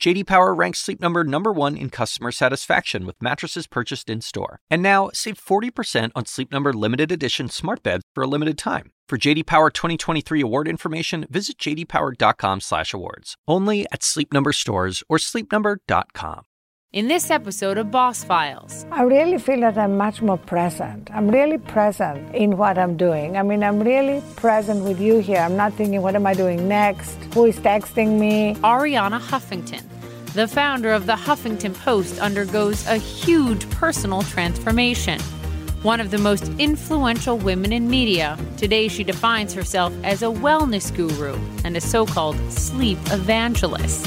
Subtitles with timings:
[0.00, 4.60] JD Power ranks Sleep Number number 1 in customer satisfaction with mattresses purchased in-store.
[4.70, 8.92] And now, save 40% on Sleep Number limited edition smart beds for a limited time.
[9.08, 13.34] For JD Power 2023 award information, visit jdpower.com/awards.
[13.48, 16.42] Only at Sleep Number stores or sleepnumber.com.
[16.90, 21.10] In this episode of Boss Files, I really feel that I'm much more present.
[21.12, 23.36] I'm really present in what I'm doing.
[23.36, 25.36] I mean, I'm really present with you here.
[25.36, 27.16] I'm not thinking, what am I doing next?
[27.34, 28.54] Who is texting me?
[28.62, 29.84] Arianna Huffington,
[30.38, 35.18] the founder of the Huffington Post, undergoes a huge personal transformation.
[35.82, 40.94] One of the most influential women in media, today she defines herself as a wellness
[40.94, 44.06] guru and a so called sleep evangelist.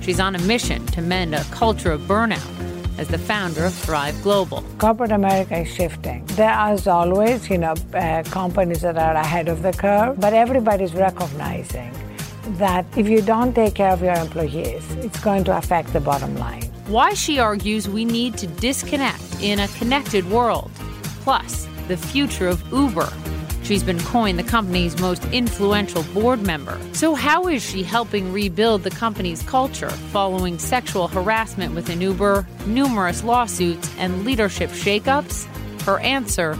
[0.00, 2.54] She's on a mission to mend a culture of burnout
[2.96, 4.62] as the founder of Thrive Global.
[4.78, 6.24] Corporate America is shifting.
[6.36, 10.34] There are, as always, you know, uh, companies that are ahead of the curve, but
[10.34, 11.92] everybody's recognizing
[12.58, 16.36] that if you don't take care of your employees, it's going to affect the bottom
[16.36, 16.62] line.
[16.86, 20.70] Why she argues we need to disconnect in a connected world.
[21.22, 23.10] Plus, the future of Uber.
[23.62, 26.78] She's been coined the company's most influential board member.
[26.92, 33.24] So, how is she helping rebuild the company's culture following sexual harassment within Uber, numerous
[33.24, 35.46] lawsuits, and leadership shakeups?
[35.82, 36.58] Her answer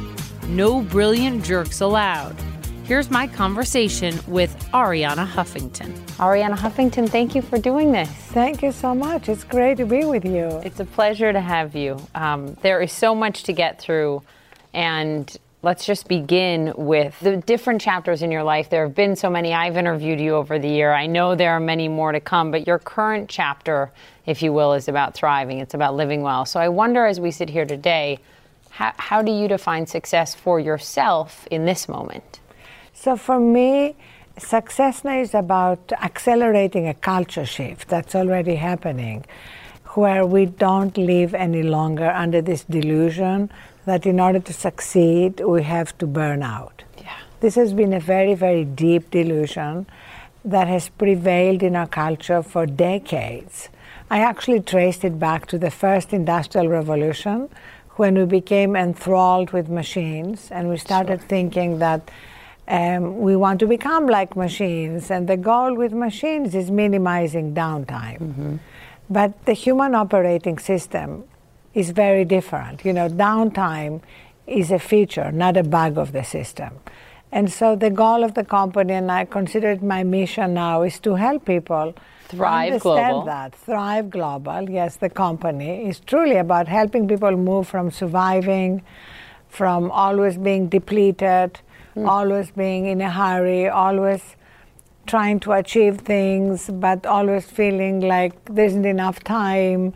[0.49, 2.37] no brilliant jerks allowed.
[2.85, 5.91] Here's my conversation with Arianna Huffington.
[6.19, 8.11] Arianna Huffington, thank you for doing this.
[8.11, 9.31] Thank you so much.
[9.31, 10.61] It's great to be with you.
[10.63, 11.99] It's a pleasure to have you.
[12.15, 14.23] Um, there is so much to get through,
[14.75, 18.69] and let's just begin with the different chapters in your life.
[18.69, 19.55] There have been so many.
[19.55, 20.93] I've interviewed you over the year.
[20.93, 23.93] I know there are many more to come, but your current chapter,
[24.27, 25.59] if you will, is about thriving.
[25.61, 26.45] It's about living well.
[26.45, 28.19] So I wonder as we sit here today,
[28.69, 32.41] how, how do you define success for yourself in this moment?
[33.05, 33.97] So for me,
[34.39, 39.27] success now is about accelerating a culture shift that's already happening,
[39.89, 43.51] where we don't live any longer under this delusion
[43.85, 46.83] that in order to succeed, we have to burn out.
[46.97, 47.15] Yeah.
[47.41, 49.87] This has been a very, very deep delusion
[50.43, 53.69] that has prevailed in our culture for decades.
[54.09, 57.51] I actually traced it back to the first industrial revolution
[57.97, 61.29] when we became enthralled with machines and we started sure.
[61.29, 62.11] thinking that
[62.69, 68.19] um, we want to become like machines, and the goal with machines is minimizing downtime.
[68.19, 68.57] Mm-hmm.
[69.11, 71.25] But the human operating system
[71.75, 72.85] is very different.
[72.85, 74.01] You know, downtime
[74.47, 76.81] is a feature, not a bug of the system.
[77.33, 81.01] And so the goal of the company, and I consider it my mission now, is
[81.01, 81.95] to help people
[82.29, 83.25] thrive understand global.
[83.27, 83.55] that.
[83.55, 88.83] Thrive Global, yes, the company is truly about helping people move from surviving,
[89.49, 91.61] from always being depleted,
[91.97, 92.09] mm.
[92.09, 94.37] always being in a hurry, always
[95.07, 99.93] trying to achieve things, but always feeling like there isn't enough time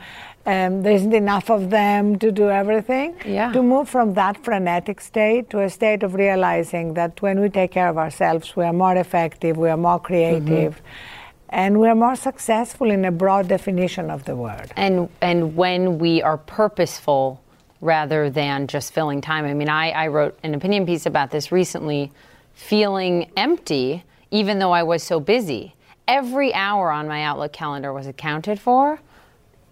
[0.49, 3.15] um, there isn't enough of them to do everything.
[3.27, 3.53] Yeah.
[3.53, 7.73] To move from that frenetic state to a state of realizing that when we take
[7.73, 10.75] care of ourselves, we are more effective, we are more creative.
[10.77, 11.51] Mm-hmm.
[11.51, 14.71] And we're more successful in a broad definition of the word.
[14.77, 17.43] And and when we are purposeful
[17.81, 19.45] rather than just filling time.
[19.45, 22.11] I mean, I, I wrote an opinion piece about this recently,
[22.55, 25.75] feeling empty, even though I was so busy.
[26.07, 29.01] Every hour on my Outlook calendar was accounted for,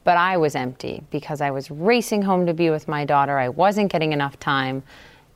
[0.04, 3.38] but I was empty because I was racing home to be with my daughter.
[3.38, 4.82] I wasn't getting enough time.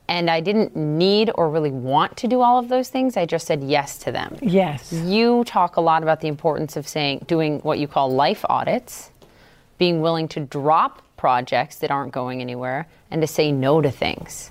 [0.07, 3.17] And I didn't need or really want to do all of those things.
[3.17, 4.37] I just said yes to them.
[4.43, 4.93] Yes.
[4.93, 9.13] You talk a lot about the importance of saying doing what you call life audits,
[9.79, 14.51] being willing to drop projects that aren't going anywhere, and to say no to things.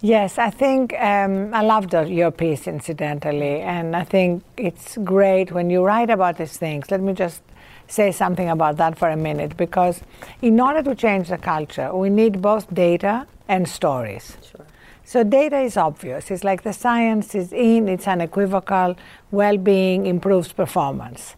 [0.00, 5.70] Yes, I think um, I loved your piece, incidentally, and I think it's great when
[5.70, 6.90] you write about these things.
[6.90, 7.42] Let me just
[7.88, 10.00] say something about that for a minute because
[10.40, 14.36] in order to change the culture, we need both data and stories.
[14.50, 14.66] Sure.
[15.04, 16.30] So data is obvious.
[16.30, 18.94] It's like the science is in, it's unequivocal,
[19.30, 21.34] well-being improves performance.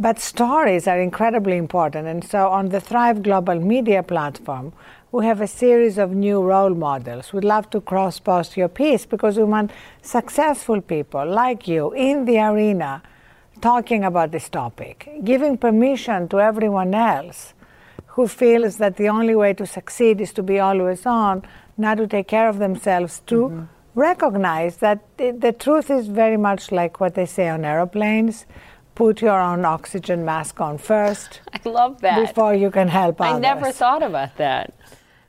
[0.00, 2.08] But stories are incredibly important.
[2.08, 4.72] And so on the Thrive Global Media platform,
[5.12, 7.34] we have a series of new role models.
[7.34, 12.24] We'd love to cross post your piece because we want successful people like you in
[12.24, 13.02] the arena
[13.60, 17.52] talking about this topic, giving permission to everyone else
[18.06, 21.42] who feels that the only way to succeed is to be always on,
[21.76, 23.64] not to take care of themselves, to mm-hmm.
[23.94, 28.46] recognize that the, the truth is very much like what they say on aeroplanes
[29.00, 31.40] put your own oxygen mask on first.
[31.54, 32.20] I love that.
[32.28, 33.36] Before you can help others.
[33.36, 34.74] I never thought about that.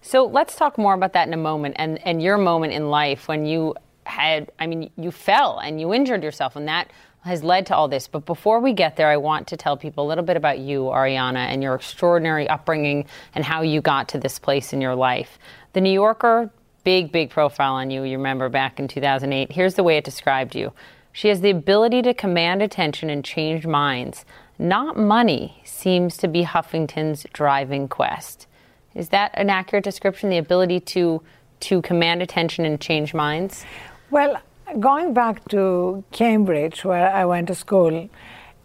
[0.01, 3.29] So let's talk more about that in a moment and, and your moment in life
[3.29, 3.75] when you
[4.05, 6.91] had, I mean, you fell and you injured yourself, and that
[7.23, 8.09] has led to all this.
[8.09, 10.81] But before we get there, I want to tell people a little bit about you,
[10.81, 15.39] Arianna, and your extraordinary upbringing and how you got to this place in your life.
[15.71, 16.51] The New Yorker,
[16.83, 18.03] big, big profile on you.
[18.03, 19.49] You remember back in 2008.
[19.49, 20.73] Here's the way it described you
[21.13, 24.25] She has the ability to command attention and change minds.
[24.57, 28.47] Not money seems to be Huffington's driving quest.
[28.93, 30.29] Is that an accurate description?
[30.29, 31.21] The ability to
[31.61, 33.65] to command attention and change minds?
[34.09, 34.41] Well,
[34.79, 38.09] going back to Cambridge, where I went to school.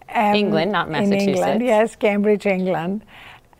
[0.08, 1.22] Um, England, not Massachusetts.
[1.22, 3.04] In England, yes, Cambridge, England.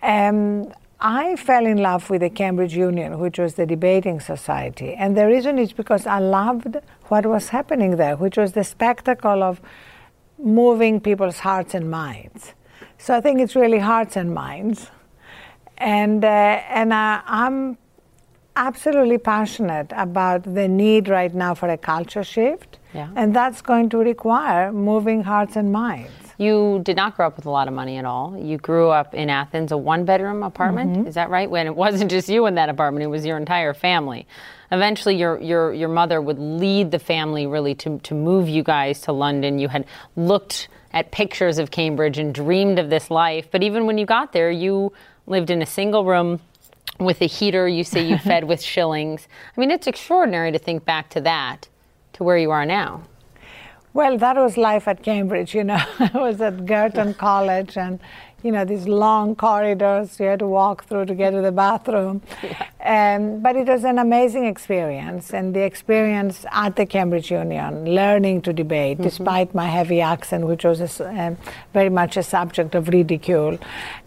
[0.03, 4.95] Um, I fell in love with the Cambridge Union, which was the debating society.
[4.95, 6.77] And the reason is because I loved
[7.09, 9.61] what was happening there, which was the spectacle of
[10.39, 12.55] moving people's hearts and minds.
[12.99, 14.91] So I think it's really hearts and minds
[15.79, 17.79] and uh, and uh, I'm
[18.57, 23.11] absolutely passionate about the need right now for a culture shift, yeah.
[23.15, 26.26] and that's going to require moving hearts and minds.
[26.39, 28.37] You did not grow up with a lot of money at all.
[28.37, 30.93] You grew up in Athens, a one-bedroom apartment.
[30.93, 31.07] Mm-hmm.
[31.07, 31.51] Is that right?
[31.51, 34.27] When it wasn't just you in that apartment; it was your entire family.
[34.71, 39.01] Eventually, your your your mother would lead the family really to to move you guys
[39.03, 39.59] to London.
[39.59, 39.87] You had
[40.17, 44.33] looked at pictures of Cambridge and dreamed of this life, but even when you got
[44.33, 44.93] there, you
[45.27, 46.41] lived in a single room
[46.99, 49.29] with a heater you say you fed with shillings.
[49.57, 51.69] I mean, it's extraordinary to think back to that,
[52.15, 53.03] to where you are now.
[53.97, 55.83] Well, that was life at Cambridge, you know.
[55.99, 57.99] I was at Girton College and
[58.47, 62.23] you know, these long corridors you had to walk through to get to the bathroom.
[62.43, 62.67] Yeah.
[62.87, 68.43] Um, but it was an amazing experience, and the experience at the Cambridge Union, learning
[68.43, 69.03] to debate, mm-hmm.
[69.03, 71.37] despite my heavy accent, which was a, um,
[71.75, 73.59] very much a subject of ridicule,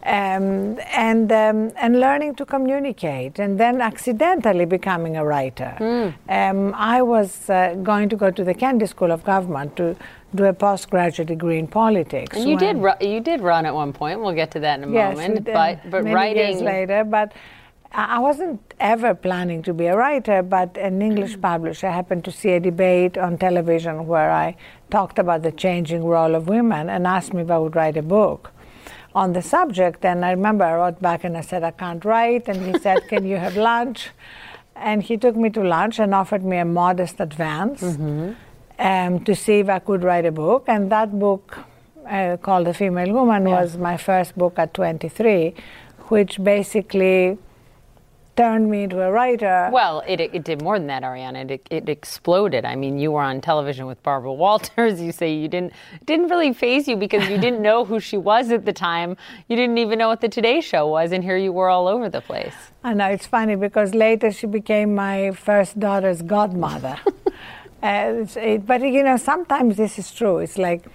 [0.04, 5.76] um, and um, and learning to communicate, and then accidentally becoming a writer.
[5.80, 6.74] Mm.
[6.74, 9.96] I was uh, going to go to the Kennedy School of Government to
[10.36, 12.38] do a postgraduate degree in politics.
[12.38, 14.20] And you did you did run at one point.
[14.20, 15.46] We'll get to that in a yes, moment.
[15.46, 17.34] But but many writing years later, but.
[17.92, 22.52] I wasn't ever planning to be a writer, but an English publisher happened to see
[22.52, 24.58] a debate on television where I
[24.92, 28.04] talked about the changing role of women and asked me if I would write a
[28.04, 28.52] book
[29.16, 30.06] on the subject.
[30.06, 32.48] And I remember I wrote back and I said, I can't write.
[32.48, 34.12] And he said, Can you have lunch?
[34.76, 37.82] And he took me to lunch and offered me a modest advance.
[37.82, 38.34] Mm-hmm
[38.80, 40.64] um, to see if I could write a book.
[40.68, 41.60] And that book,
[42.08, 43.62] uh, called The Female Woman, yeah.
[43.62, 45.54] was my first book at 23,
[46.08, 47.38] which basically
[48.40, 49.70] turned me into a writer.
[49.70, 51.52] Well, it, it did more than that, Arianna.
[51.52, 52.64] It, it exploded.
[52.64, 55.02] I mean, you were on television with Barbara Walters.
[55.02, 55.74] You say you didn't
[56.06, 59.18] didn't really phase you because you didn't know who she was at the time.
[59.50, 62.08] You didn't even know what the Today Show was, and here you were all over
[62.08, 62.56] the place.
[62.82, 66.98] I know it's funny because later she became my first daughter's godmother.
[67.82, 70.40] Uh, it, but you know, sometimes this is true.
[70.40, 70.86] It's like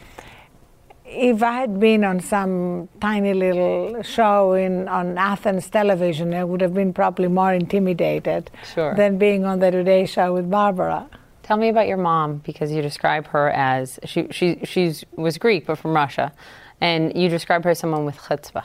[1.07, 6.61] if I had been on some tiny little show in on Athens television, I would
[6.61, 8.95] have been probably more intimidated sure.
[8.95, 11.09] than being on the Today Show with Barbara.
[11.43, 15.67] Tell me about your mom because you describe her as she she she's was Greek
[15.67, 16.33] but from Russia,
[16.81, 18.65] and you describe her as someone with chutzpah.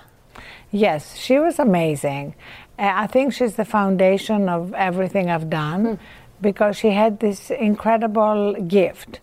[0.71, 2.35] Yes, she was amazing.
[2.77, 5.95] Uh, I think she's the foundation of everything I've done.
[5.95, 6.03] Hmm
[6.41, 9.19] because she had this incredible gift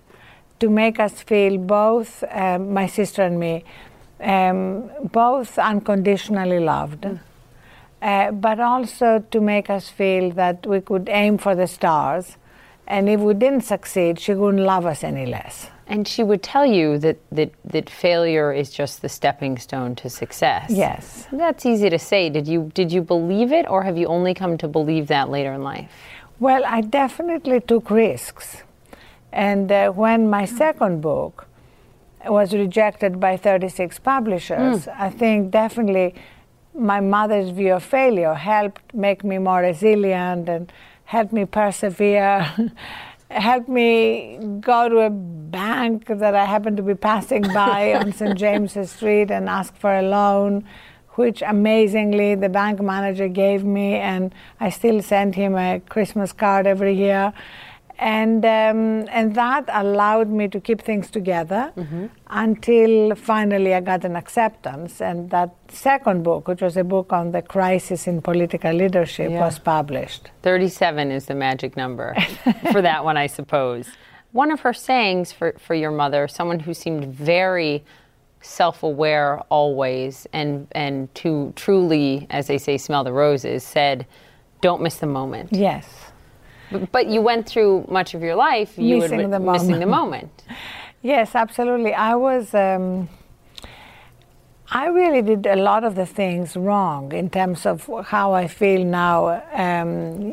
[0.61, 3.65] to make us feel both, um, my sister and me,
[4.21, 7.19] um, both unconditionally loved, mm.
[8.01, 12.37] uh, but also to make us feel that we could aim for the stars,
[12.87, 15.69] and if we didn't succeed, she wouldn't love us any less.
[15.89, 20.11] And she would tell you that, that, that failure is just the stepping stone to
[20.11, 20.71] success.
[20.71, 21.27] Yes.
[21.31, 22.29] That's easy to say.
[22.29, 25.53] Did you, did you believe it, or have you only come to believe that later
[25.53, 25.91] in life?
[26.39, 28.63] Well, I definitely took risks.
[29.33, 31.47] And uh, when my second book
[32.25, 34.97] was rejected by 36 publishers, mm.
[34.99, 36.15] I think definitely
[36.75, 40.73] my mother's view of failure helped make me more resilient and
[41.05, 42.47] helped me persevere,
[43.31, 48.37] helped me go to a bank that I happened to be passing by on St.
[48.43, 50.65] James's Street and ask for a loan
[51.17, 56.67] which amazingly the bank manager gave me, and I still send him a Christmas card
[56.67, 57.33] every year.
[57.99, 62.07] And, um, and that allowed me to keep things together mm-hmm.
[62.29, 65.01] until finally I got an acceptance.
[65.01, 69.41] And that second book, which was a book on the crisis in political leadership, yeah.
[69.41, 70.31] was published.
[70.43, 72.15] 37 is the magic number
[72.71, 73.89] for that one, I suppose.
[74.33, 77.83] One of her sayings for, for your mother, someone who seemed very
[78.47, 84.07] self-aware always and and to truly as they say smell the roses said
[84.61, 85.87] don't miss the moment Yes.
[86.71, 89.87] but, but you went through much of your life you Missing would, the missing the
[89.87, 90.33] moment.
[90.41, 90.45] moment
[91.03, 91.93] Yes, absolutely.
[91.95, 92.53] I was.
[92.53, 93.09] Um,
[94.73, 98.83] I really did a lot of the things wrong in terms of how I feel
[98.85, 99.41] now.
[99.53, 100.33] Um,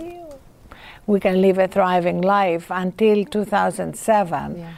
[1.06, 4.72] we can live a thriving life until 2007, Yeah.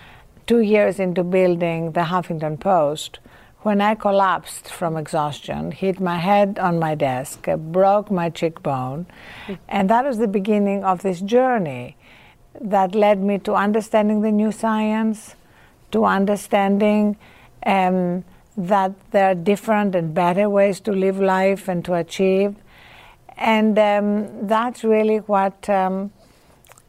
[0.48, 3.20] two years into building the Huffington Post,
[3.66, 9.08] when I collapsed from exhaustion, hit my head on my desk, uh, broke my cheekbone,
[9.68, 11.98] and that was the beginning of this journey
[12.62, 15.34] that led me to understanding the new science,
[15.92, 17.18] to understanding
[17.66, 18.24] um,
[18.56, 22.56] that there are different and better ways to live life and to achieve.
[23.36, 26.12] And um, that's really what um,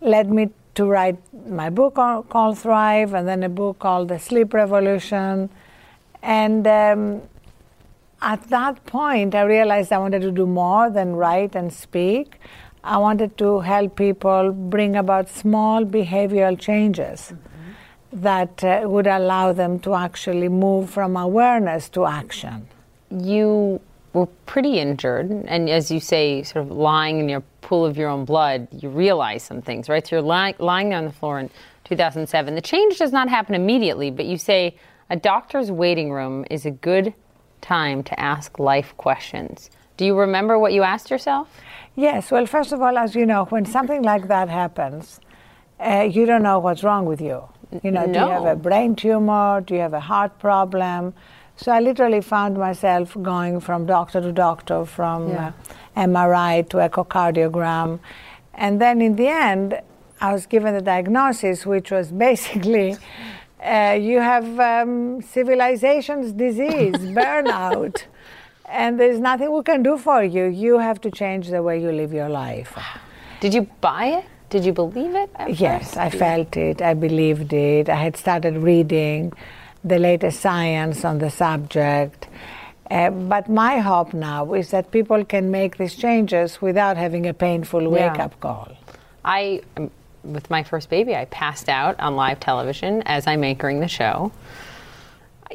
[0.02, 1.16] led me to write
[1.48, 5.48] my book called Thrive and then a book called The Sleep Revolution.
[6.26, 7.22] And um,
[8.20, 12.40] at that point, I realized I wanted to do more than write and speak.
[12.82, 17.32] I wanted to help people bring about small behavioral changes
[18.12, 22.68] that uh, would allow them to actually move from awareness to action.
[23.10, 23.80] you
[24.12, 28.08] were pretty injured and as you say sort of lying in your pool of your
[28.08, 31.38] own blood you realize some things right so you're lying, lying there on the floor
[31.38, 31.50] in
[31.84, 34.74] 2007 the change does not happen immediately but you say
[35.08, 37.14] a doctor's waiting room is a good
[37.60, 41.48] time to ask life questions do you remember what you asked yourself
[41.98, 45.18] Yes, well, first of all, as you know, when something like that happens,
[45.80, 47.48] uh, you don't know what's wrong with you.
[47.82, 49.62] You know, do you have a brain tumor?
[49.62, 51.14] Do you have a heart problem?
[51.56, 55.52] So I literally found myself going from doctor to doctor, from Yeah.
[55.96, 57.98] uh, MRI to echocardiogram.
[58.52, 59.80] And then in the end,
[60.20, 62.98] I was given the diagnosis, which was basically
[63.62, 68.04] uh, you have um, civilization's disease, burnout,
[68.68, 70.44] and there's nothing we can do for you.
[70.46, 72.76] You have to change the way you live your life.
[73.40, 75.96] did you buy it did you believe it Yes, first?
[75.96, 76.80] I felt it.
[76.80, 77.88] I believed it.
[77.88, 79.32] I had started reading
[79.82, 82.28] the latest science on the subject.
[82.88, 87.34] Uh, but my hope now is that people can make these changes without having a
[87.34, 88.76] painful wake up call.
[89.24, 89.90] I, um,
[90.32, 94.32] with my first baby, I passed out on live television as I'm anchoring the show.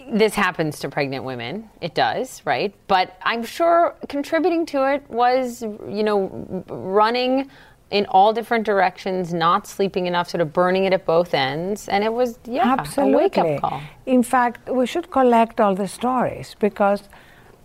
[0.09, 1.69] This happens to pregnant women.
[1.81, 2.73] It does, right?
[2.87, 7.49] But I'm sure contributing to it was, you know, running
[7.91, 11.89] in all different directions, not sleeping enough, sort of burning it at both ends.
[11.89, 13.13] And it was, yeah, Absolutely.
[13.13, 13.81] a wake up call.
[14.05, 17.03] In fact, we should collect all the stories because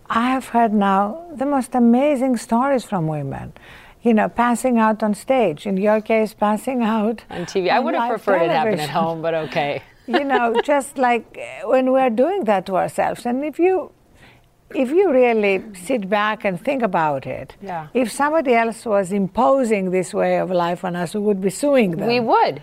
[0.09, 3.53] I have heard now the most amazing stories from women.
[4.03, 5.65] You know, passing out on stage.
[5.65, 7.69] In your case, passing out On TV.
[7.69, 9.81] I would have preferred it happen at home, but okay.
[10.07, 13.25] you know, just like uh, when we're doing that to ourselves.
[13.25, 13.91] And if you
[14.75, 17.87] if you really sit back and think about it, Yeah.
[17.93, 21.91] if somebody else was imposing this way of life on us, we would be suing
[21.91, 22.07] them.
[22.07, 22.61] We would.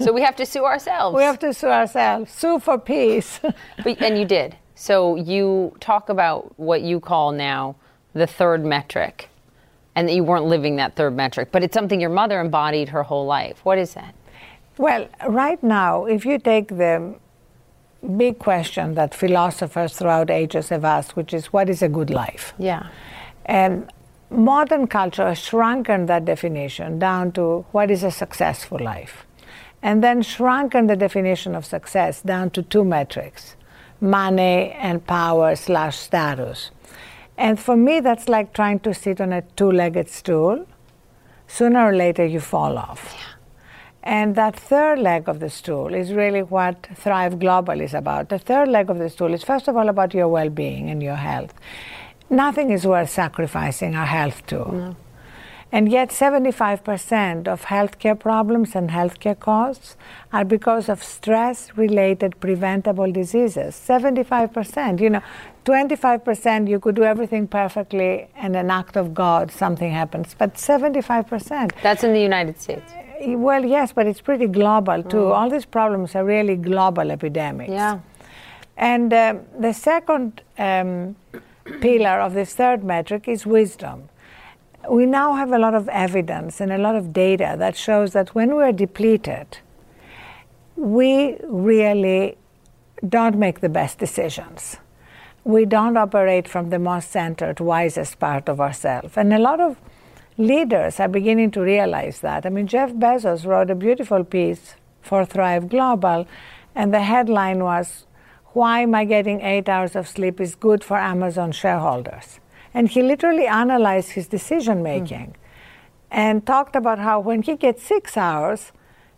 [0.00, 1.16] So we have to sue ourselves.
[1.20, 3.40] We have to sue ourselves, sue for peace.
[3.84, 4.56] But, and you did.
[4.74, 7.76] So you talk about what you call now
[8.12, 9.30] the third metric,
[9.96, 13.02] and that you weren't living that third metric, but it's something your mother embodied her
[13.02, 13.58] whole life.
[13.64, 14.14] What is that?
[14.78, 17.14] well, right now, if you take the
[18.16, 22.52] big question that philosophers throughout ages have asked, which is what is a good life?
[22.58, 22.88] Yeah.
[23.46, 23.90] And
[24.30, 29.24] modern culture has shrunken that definition down to what is a successful life.
[29.82, 33.56] And then shrunken the definition of success down to two metrics
[33.98, 36.70] money and power slash status.
[37.38, 40.66] And for me, that's like trying to sit on a two legged stool.
[41.46, 43.14] Sooner or later, you fall off.
[44.02, 48.28] And that third leg of the stool is really what Thrive Global is about.
[48.28, 51.02] The third leg of the stool is, first of all, about your well being and
[51.02, 51.52] your health.
[52.30, 54.96] Nothing is worth sacrificing our health to.
[55.72, 59.96] And yet, 75% of healthcare problems and healthcare costs
[60.32, 63.74] are because of stress related preventable diseases.
[63.74, 65.00] 75%.
[65.00, 65.22] You know,
[65.66, 70.34] 25% you could do everything perfectly and an act of God, something happens.
[70.38, 71.72] But 75%.
[71.82, 72.92] That's in the United States.
[73.20, 75.32] Well, yes, but it's pretty global too.
[75.32, 77.70] All these problems are really global epidemics.
[77.70, 77.98] Yeah.
[78.76, 81.16] And um, the second um,
[81.80, 84.08] pillar of this third metric is wisdom.
[84.88, 88.34] We now have a lot of evidence and a lot of data that shows that
[88.36, 89.58] when we're depleted,
[90.76, 92.36] we really
[93.08, 94.76] don't make the best decisions.
[95.46, 99.16] We don't operate from the most centered, wisest part of ourselves.
[99.16, 99.76] And a lot of
[100.36, 102.44] leaders are beginning to realize that.
[102.44, 106.26] I mean, Jeff Bezos wrote a beautiful piece for Thrive Global,
[106.74, 108.06] and the headline was
[108.54, 112.40] why am I getting eight hours of sleep is good for Amazon shareholders.
[112.74, 115.34] And he literally analyzed his decision making mm.
[116.10, 118.72] and talked about how when he gets six hours,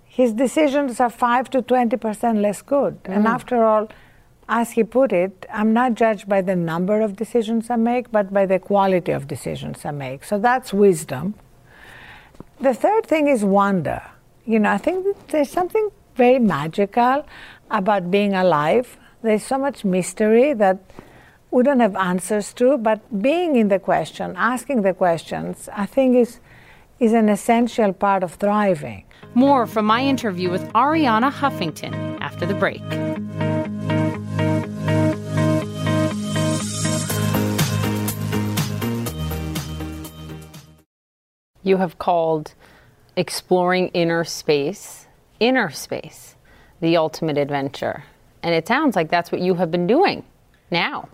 [0.04, 3.02] his decisions are 5 to 20% less good.
[3.04, 3.16] Mm.
[3.16, 3.88] And after all,
[4.48, 8.32] as he put it, I'm not judged by the number of decisions I make, but
[8.32, 10.24] by the quality of decisions I make.
[10.24, 11.34] So that's wisdom.
[12.60, 14.02] The third thing is wonder.
[14.46, 17.26] You know, I think there's something very magical
[17.70, 18.96] about being alive.
[19.22, 20.78] There's so much mystery that
[21.50, 26.16] we don't have answers to, but being in the question, asking the questions, I think
[26.16, 26.40] is,
[26.98, 29.04] is an essential part of thriving.
[29.34, 32.82] More from my interview with Arianna Huffington after the break.
[41.62, 42.54] You have called
[43.16, 45.06] exploring inner space,
[45.40, 46.36] inner space,
[46.80, 48.04] the ultimate adventure.
[48.42, 50.24] And it sounds like that's what you have been doing
[50.70, 51.08] now.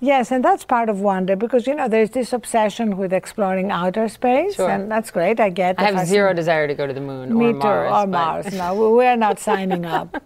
[0.00, 4.08] Yes, and that's part of wonder because you know there's this obsession with exploring outer
[4.08, 4.70] space, sure.
[4.70, 5.40] and that's great.
[5.40, 5.72] I get.
[5.72, 5.80] It.
[5.80, 7.92] I have zero desire to go to the moon Me or Mars.
[7.92, 8.52] Or Mars.
[8.52, 10.22] no, we're not signing up.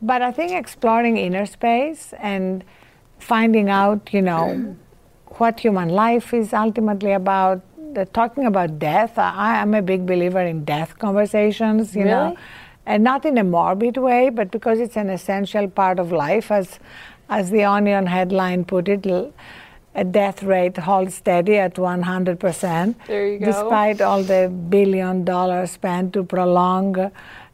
[0.00, 2.64] But I think exploring inner space and
[3.18, 4.76] finding out, you know,
[5.38, 7.62] what human life is ultimately about.
[8.12, 11.94] Talking about death, I, am a big believer in death conversations.
[11.94, 12.10] You really?
[12.10, 12.36] know,
[12.86, 16.78] and not in a morbid way, but because it's an essential part of life as
[17.28, 19.06] as the Onion headline put it,
[19.94, 22.94] a death rate holds steady at 100%.
[23.06, 23.46] There you go.
[23.46, 27.10] Despite all the billion dollars spent to prolong uh,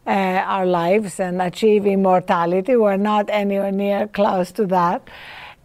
[0.07, 5.09] our lives and achieve immortality, we're not anywhere near close to that.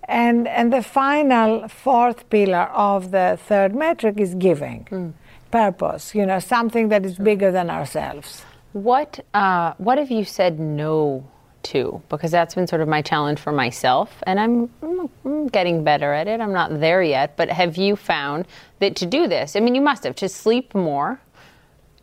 [0.10, 5.14] And, and the final fourth pillar of the third metric is giving, mm.
[5.52, 8.44] purpose, you know, something that is bigger than ourselves.
[8.74, 11.30] What, uh, what have you said no
[11.62, 12.02] to?
[12.10, 16.28] because that's been sort of my challenge for myself, and I'm, I'm, getting better at
[16.28, 16.42] it.
[16.42, 18.48] I'm not there yet, but have you found
[18.80, 21.22] that to do this, I mean, you must have, to sleep more,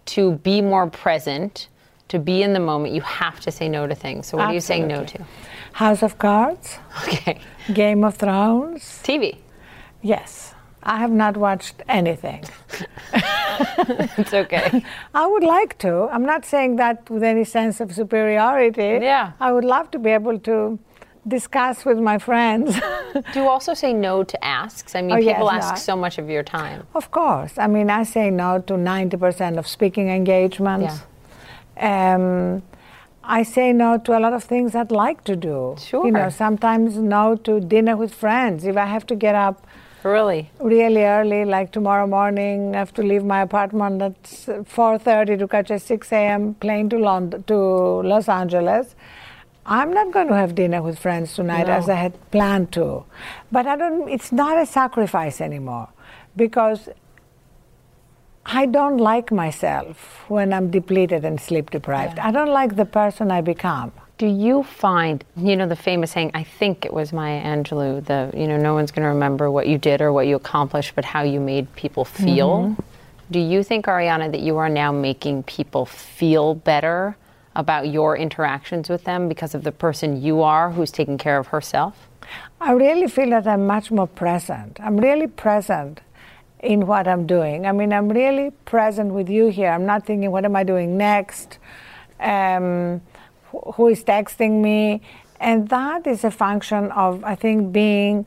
[0.07, 1.69] to be more present,
[2.09, 4.29] to be in the moment, you have to say no to things.
[4.29, 4.53] So, what Absolutely.
[4.53, 5.27] are you saying no to?
[5.77, 6.79] House of Cards.
[7.03, 7.39] Okay.
[7.75, 8.83] Game of Thrones.
[9.05, 9.37] TV.
[10.01, 10.55] Yes.
[10.83, 12.45] I have not watched anything.
[13.13, 14.83] it's okay.
[15.15, 16.09] I would like to.
[16.11, 19.05] I'm not saying that with any sense of superiority.
[19.05, 19.33] Yeah.
[19.39, 20.79] I would love to be able to
[21.29, 22.81] discuss with my friends.
[23.35, 24.95] Do you also say no to asks?
[24.95, 25.93] I mean, oh, people yes, ask no.
[25.93, 26.87] so much of your time.
[26.95, 27.59] Of course.
[27.59, 31.03] I mean, I say no to 90% of speaking engagements.
[31.77, 32.15] Yeah.
[32.15, 32.63] Um,
[33.27, 35.77] I say no to a lot of things I'd like to do.
[35.79, 36.07] Sure.
[36.07, 38.65] You know, sometimes no to dinner with friends.
[38.65, 39.67] If I have to get up
[40.07, 40.51] Really?
[40.61, 45.71] Really early, like tomorrow morning, I have to leave my apartment at 4.30 to catch
[45.71, 46.55] a 6 a.m.
[46.55, 48.95] plane to, London, to Los Angeles.
[49.65, 51.73] I'm not going to have dinner with friends tonight no.
[51.73, 53.05] as I had planned to.
[53.51, 55.89] But I don't, it's not a sacrifice anymore
[56.37, 56.89] because
[58.49, 62.19] I don't like myself when I'm depleted and sleep deprived.
[62.19, 62.29] Yeah.
[62.29, 63.93] I don't like the person I become.
[64.19, 68.31] Do you find, you know, the famous saying, I think it was Maya Angelou, the,
[68.39, 71.05] you know, no one's going to remember what you did or what you accomplished, but
[71.05, 72.59] how you made people feel.
[72.59, 72.83] Mm-hmm.
[73.33, 77.17] Do you think, Arianna, that you are now making people feel better
[77.57, 81.49] about your interactions with them because of the person you are who's taking care of
[81.49, 82.09] herself?
[82.61, 84.79] I really feel that I'm much more present.
[84.81, 86.01] I'm really present
[86.61, 87.67] in what I'm doing.
[87.67, 89.71] I mean, I'm really present with you here.
[89.71, 91.59] I'm not thinking, what am I doing next?
[92.19, 93.03] Um,
[93.75, 95.03] who is texting me.
[95.41, 98.27] And that is a function of, I think, being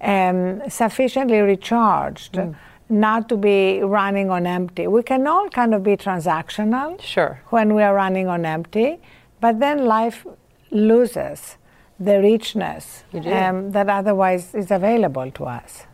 [0.00, 2.34] um, sufficiently recharged.
[2.34, 2.56] Mm.
[2.88, 4.88] Not to be running on empty.
[4.88, 7.40] We can all kind of be transactional sure.
[7.50, 8.98] when we are running on empty,
[9.40, 10.26] but then life
[10.72, 11.56] loses
[12.00, 15.86] the richness um, that otherwise is available to us.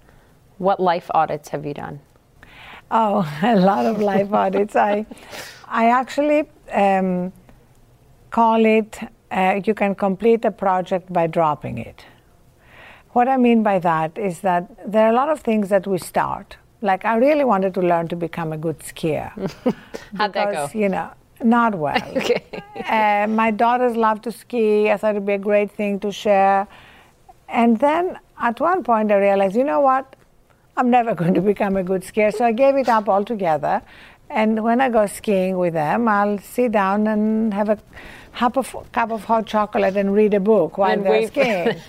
[0.58, 2.00] What life audits have you done?
[2.90, 4.76] Oh, a lot of life audits.
[4.76, 5.06] I,
[5.66, 7.32] I actually um,
[8.30, 8.98] call it
[9.30, 12.04] uh, you can complete a project by dropping it.
[13.10, 15.98] What I mean by that is that there are a lot of things that we
[15.98, 16.56] start.
[16.82, 19.30] Like I really wanted to learn to become a good skier.
[20.16, 20.78] How'd because, that go?
[20.78, 21.10] You know,
[21.42, 22.02] not well.
[22.16, 22.62] okay.
[22.84, 24.90] uh, my daughters love to ski.
[24.90, 26.68] I thought it'd be a great thing to share.
[27.48, 30.14] And then at one point I realized, you know what?
[30.76, 32.32] I'm never going to become a good skier.
[32.32, 33.82] So I gave it up altogether.
[34.28, 37.78] And when I go skiing with them, I'll sit down and have a
[38.34, 41.80] cup of, cup of hot chocolate and read a book while and they're skiing.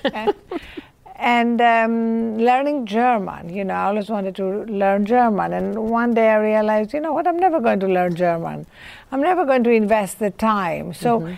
[1.16, 5.52] and, um, learning German, you know, I always wanted to learn German.
[5.52, 8.68] And one day I realized, you know what, I'm never going to learn German.
[9.12, 10.94] I'm never going to invest the time.
[10.94, 11.36] So mm-hmm.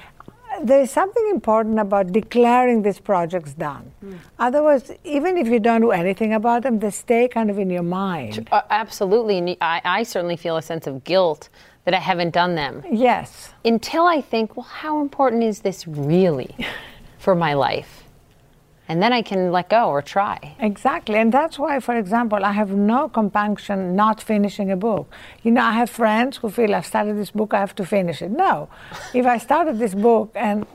[0.63, 3.91] There's something important about declaring these projects done.
[4.03, 4.17] Mm.
[4.37, 7.83] Otherwise, even if you don't do anything about them, they stay kind of in your
[7.83, 8.47] mind.
[8.51, 9.57] Uh, absolutely.
[9.61, 11.49] I, I certainly feel a sense of guilt
[11.85, 12.83] that I haven't done them.
[12.91, 13.51] Yes.
[13.65, 16.55] Until I think, well, how important is this really
[17.17, 18.03] for my life?
[18.89, 20.55] And then I can let go or try.
[20.59, 21.15] Exactly.
[21.15, 25.13] And that's why, for example, I have no compunction not finishing a book.
[25.43, 28.23] You know, I have friends who feel I've started this book, I have to finish
[28.23, 28.31] it.
[28.31, 28.67] No.
[29.13, 30.65] if I started this book and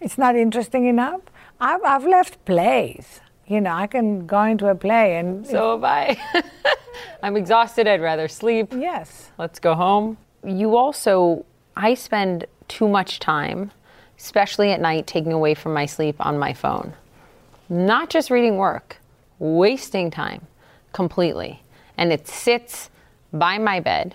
[0.00, 1.20] it's not interesting enough,
[1.60, 3.20] I've, I've left plays.
[3.46, 5.46] You know, I can go into a play and.
[5.46, 6.16] So have I.
[7.22, 7.86] I'm exhausted.
[7.86, 8.72] I'd rather sleep.
[8.74, 9.32] Yes.
[9.36, 10.16] Let's go home.
[10.46, 11.44] You also,
[11.76, 13.70] I spend too much time,
[14.18, 16.94] especially at night, taking away from my sleep on my phone
[17.68, 18.98] not just reading work,
[19.38, 20.46] wasting time
[20.92, 21.62] completely.
[21.96, 22.90] And it sits
[23.32, 24.14] by my bed.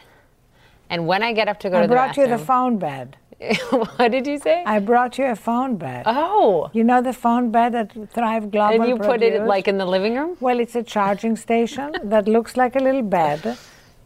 [0.90, 2.26] And when I get up to go I to the bathroom.
[2.26, 3.18] I brought you the phone bed.
[3.70, 4.64] what did you say?
[4.66, 6.04] I brought you a phone bed.
[6.06, 6.70] Oh.
[6.74, 9.10] You know the phone bed that Thrive Global And you produced?
[9.10, 10.36] put it like in the living room?
[10.40, 13.58] Well, it's a charging station that looks like a little bed.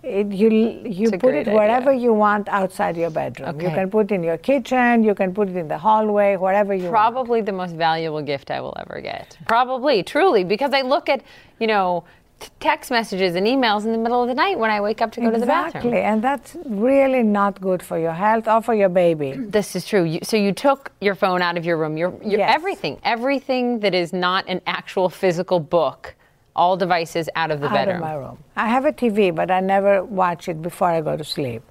[0.03, 0.49] It, you
[0.85, 2.03] you put it wherever idea.
[2.03, 3.55] you want outside your bedroom.
[3.55, 3.69] Okay.
[3.69, 6.73] You can put it in your kitchen, you can put it in the hallway, wherever
[6.73, 7.45] you Probably want.
[7.45, 9.37] the most valuable gift I will ever get.
[9.47, 11.23] Probably, truly, because I look at,
[11.57, 12.03] you know,
[12.41, 15.13] t- text messages and emails in the middle of the night when I wake up
[15.13, 15.39] to go exactly.
[15.39, 15.93] to the bathroom.
[15.93, 19.31] Exactly, and that's really not good for your health or for your baby.
[19.57, 20.03] This is true.
[20.03, 22.53] You, so you took your phone out of your room, your, your yes.
[22.53, 26.15] everything, everything that is not an actual physical book
[26.55, 27.97] all devices out of the out bedroom.
[27.97, 28.37] Of my room.
[28.55, 31.63] I have a TV, but I never watch it before I go to sleep.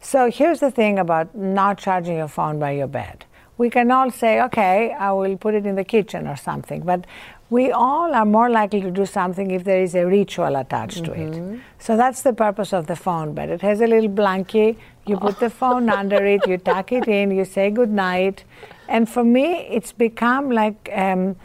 [0.00, 3.24] So here's the thing about not charging your phone by your bed.
[3.56, 7.04] We can all say, okay, I will put it in the kitchen or something, but
[7.50, 11.12] we all are more likely to do something if there is a ritual attached mm-hmm.
[11.12, 11.32] to it.
[11.32, 11.58] Mm-hmm.
[11.78, 13.48] So that's the purpose of the phone bed.
[13.48, 14.76] It has a little blankie.
[15.06, 15.18] You oh.
[15.18, 18.44] put the phone under it, you tuck it in, you say good night.
[18.86, 21.36] And for me, it's become like um,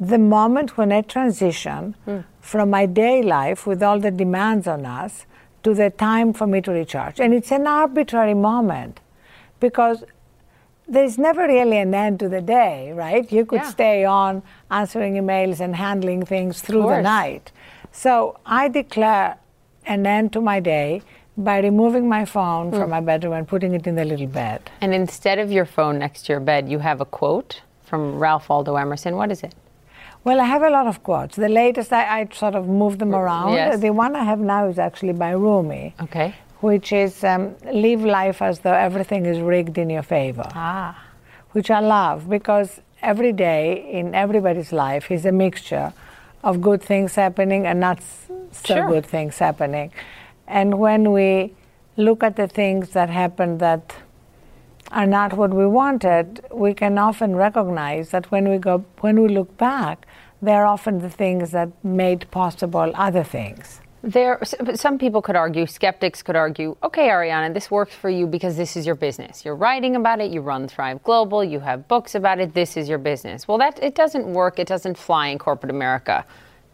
[0.00, 2.24] the moment when I transition mm.
[2.40, 5.26] from my day life with all the demands on us
[5.64, 7.20] to the time for me to recharge.
[7.20, 9.00] And it's an arbitrary moment
[9.60, 10.04] because
[10.88, 13.30] there's never really an end to the day, right?
[13.30, 13.70] You could yeah.
[13.70, 17.52] stay on answering emails and handling things through the night.
[17.92, 19.36] So I declare
[19.84, 21.02] an end to my day
[21.36, 22.74] by removing my phone mm.
[22.74, 22.90] from hmm.
[22.90, 24.70] my bedroom and putting it in the little bed.
[24.80, 28.48] And instead of your phone next to your bed, you have a quote from Ralph
[28.48, 29.14] Waldo Emerson.
[29.16, 29.54] What is it?
[30.24, 31.36] Well, I have a lot of quotes.
[31.36, 33.54] The latest, I, I sort of move them around.
[33.54, 33.80] Yes.
[33.80, 35.94] The one I have now is actually by Rumi.
[36.02, 36.34] Okay.
[36.60, 40.48] Which is um, live life as though everything is rigged in your favor.
[40.54, 41.02] Ah.
[41.52, 45.92] Which I love because every day in everybody's life is a mixture
[46.42, 48.00] of good things happening and not
[48.52, 48.88] so sure.
[48.88, 49.92] good things happening.
[50.46, 51.54] And when we
[51.96, 53.94] look at the things that happen that
[54.90, 59.28] are not what we wanted, we can often recognize that when we go when we
[59.28, 60.06] look back,
[60.40, 63.80] they're often the things that made possible other things.
[64.02, 64.38] There,
[64.74, 68.76] some people could argue, skeptics could argue, okay, Arianna, this works for you because this
[68.76, 69.44] is your business.
[69.44, 72.88] You're writing about it, you run Thrive Global, you have books about it, this is
[72.88, 73.48] your business.
[73.48, 76.24] Well, that it doesn't work, it doesn't fly in corporate America.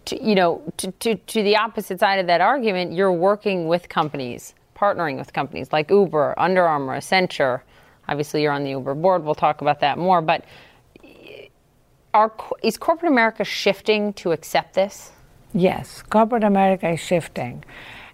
[0.06, 3.88] To, you know, to, to, to the opposite side of that argument, you're working with
[3.88, 7.62] companies, partnering with companies like Uber, Under Armour, Accenture.
[8.08, 9.24] Obviously, you're on the Uber board.
[9.24, 10.20] We'll talk about that more.
[10.20, 10.44] But
[12.12, 15.12] are, is corporate America shifting to accept this?
[15.52, 17.64] Yes, corporate America is shifting.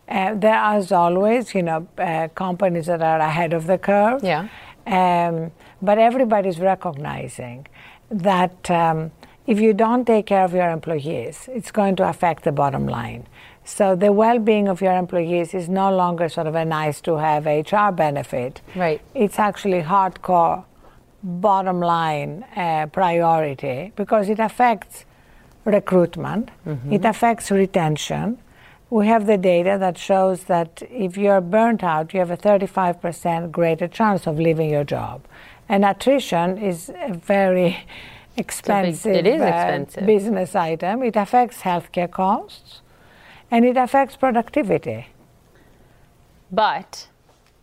[0.08, 4.22] Uh, there are, as always, you know, uh, companies that are ahead of the curve.
[4.24, 4.48] Yeah.
[4.86, 7.66] Um, but everybody's recognizing
[8.10, 9.12] that um,
[9.46, 13.26] if you don't take care of your employees, it's going to affect the bottom line.
[13.64, 17.46] So the well-being of your employees is no longer sort of a nice to have
[17.46, 18.60] HR benefit.
[18.74, 19.00] Right.
[19.14, 20.64] It's actually hardcore
[21.22, 25.04] bottom line uh, priority because it affects
[25.64, 26.92] recruitment, mm-hmm.
[26.92, 28.38] it affects retention.
[28.88, 33.52] We have the data that shows that if you're burnt out, you have a 35%
[33.52, 35.22] greater chance of leaving your job.
[35.68, 37.84] And attrition is a very
[38.36, 40.02] expensive, big, it is expensive.
[40.02, 41.02] Uh, business item.
[41.04, 42.80] It affects healthcare costs
[43.50, 45.08] and it affects productivity.
[46.52, 47.08] But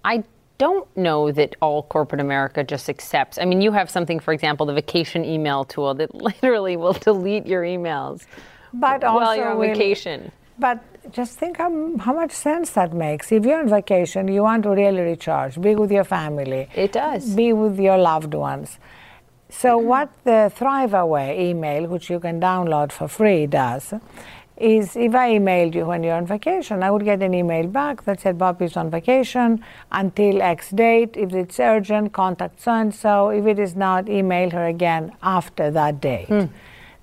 [0.03, 0.23] I
[0.57, 3.37] don't know that all corporate America just accepts.
[3.37, 7.45] I mean, you have something, for example, the vacation email tool that literally will delete
[7.45, 8.25] your emails
[8.73, 10.31] but while you're on vacation.
[10.59, 13.31] But just think how, how much sense that makes.
[13.31, 16.67] If you're on vacation, you want to really recharge, be with your family.
[16.75, 17.35] It does.
[17.35, 18.79] Be with your loved ones.
[19.49, 23.93] So, what the Thrive Away email, which you can download for free, does
[24.59, 28.03] is if I emailed you when you're on vacation, I would get an email back
[28.05, 31.15] that said Bobby's on vacation until X date.
[31.15, 33.29] If it's urgent, contact so and so.
[33.29, 36.27] If it is not, email her again after that date.
[36.27, 36.45] Hmm.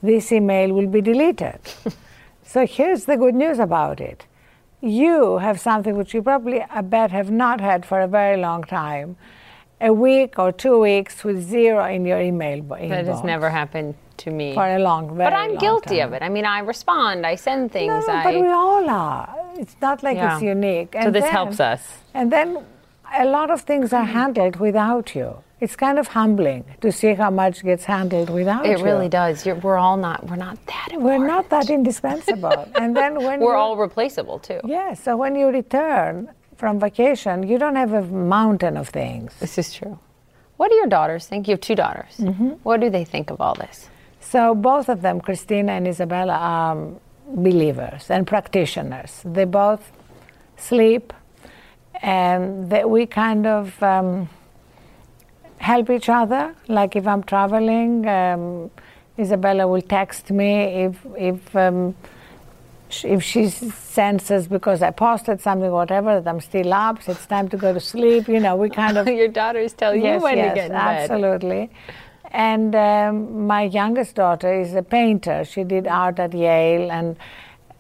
[0.03, 1.61] This email will be deleted.
[2.43, 4.27] so here's the good news about it.
[4.81, 8.65] You have something which you probably, I bet, have not had for a very long
[8.65, 9.17] time.
[9.81, 13.95] A week or two weeks with zero in your email bo- That has never happened
[14.19, 14.55] to me.
[14.55, 16.09] for a long, very but I'm long guilty time.
[16.09, 16.23] of it.
[16.23, 18.07] I mean, I respond, I send things.
[18.07, 19.29] No, I, but we all are.
[19.57, 20.35] It's not like Yeah.
[20.35, 20.95] it's unique.
[21.03, 21.83] so this then- helps us.
[22.15, 22.65] And then
[23.17, 25.37] a lot of things are handled without you.
[25.61, 28.85] It's kind of humbling to see how much gets handled without It you.
[28.85, 29.47] It really does.
[29.47, 30.27] You're, we're all not.
[30.29, 30.89] We're not that.
[31.01, 32.69] We're not that indispensable.
[32.75, 34.61] and then when We're all replaceable too.
[34.65, 34.95] yeah.
[34.95, 39.33] So when you return from vacation, you don't have a mountain of things.
[39.41, 39.99] This is true.
[40.57, 41.49] What do your daughters think?
[41.49, 42.15] You have two daughters.
[42.19, 42.49] Mm-hmm.
[42.63, 43.89] What do they think of all this?
[44.31, 46.89] So both of them, Christina and Isabella, are
[47.29, 49.21] believers and practitioners.
[49.25, 49.93] They both
[50.57, 51.13] sleep,
[52.03, 54.29] and that we kind of um,
[55.59, 56.55] help each other.
[56.69, 58.71] Like if I'm traveling, um,
[59.19, 60.53] Isabella will text me
[60.87, 61.57] if if.
[61.57, 61.95] Um,
[62.89, 67.27] sh- if she senses because I posted something, whatever, that I'm still up, so it's
[67.27, 70.25] time to go to sleep, you know, we kind of your daughters tell yes, you
[70.25, 71.11] when yes, to get in bed.
[71.11, 71.71] absolutely.
[72.35, 75.45] And um, my youngest daughter is a painter.
[75.45, 77.17] She did art at Yale, and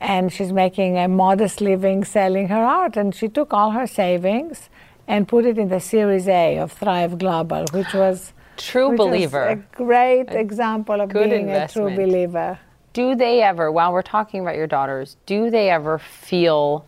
[0.00, 2.96] and she's making a modest living selling her art.
[2.96, 4.70] And she took all her savings
[5.08, 9.44] and put it in the Series A of Thrive Global, which was True which believer.
[9.44, 11.96] a great example of good being a true investment.
[11.96, 12.58] believer.
[12.92, 16.86] Do they ever, while we're talking about your daughters, do they ever feel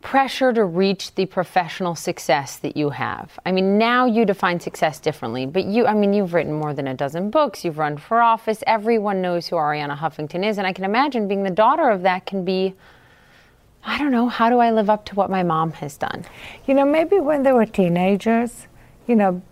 [0.00, 3.38] pressure to reach the professional success that you have?
[3.44, 6.86] I mean, now you define success differently, but you, I mean, you've written more than
[6.86, 10.72] a dozen books, you've run for office, everyone knows who Arianna Huffington is, and I
[10.72, 12.74] can imagine being the daughter of that can be,
[13.84, 16.24] I don't know, how do I live up to what my mom has done?
[16.66, 18.66] You know, maybe when they were teenagers,
[19.06, 19.42] you know,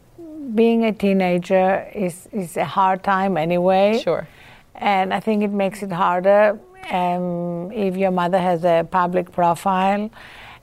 [0.54, 4.00] being a teenager is, is a hard time anyway.
[4.02, 4.28] Sure.
[4.74, 6.58] And I think it makes it harder
[6.90, 10.10] um, if your mother has a public profile.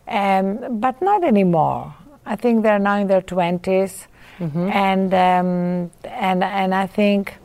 [0.08, 1.94] Um, but not anymore.
[2.26, 4.08] I think they're now in their 20s.
[4.70, 7.36] And, um, and, and I think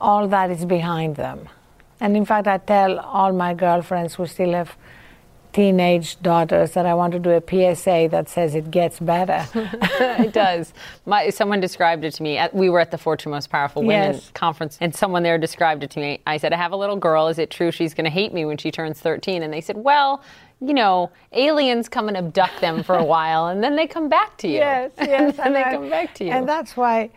[0.00, 1.48] all that is behind them.
[2.00, 4.76] And in fact, I tell all my girlfriends who still have
[5.52, 9.46] teenage daughters that I want to do a PSA that says it gets better.
[9.54, 10.72] it does.
[11.06, 12.40] My, someone described it to me.
[12.52, 14.30] We were at the Fortune Most Powerful Women Yes.
[14.34, 16.20] conference, and someone there described it to me.
[16.26, 17.28] I said, I have a little girl.
[17.28, 19.42] Is it true she's going to hate me when she turns 13?
[19.42, 20.22] And they said, Well,
[20.60, 24.36] you know, aliens come and abduct them for a while, and then they come back
[24.38, 24.54] to you.
[24.56, 25.36] Yes, and yes.
[25.36, 26.30] then they I- come back to you.
[26.32, 27.10] And that's why